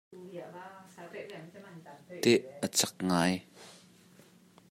[2.23, 3.33] Teh a cak ngai.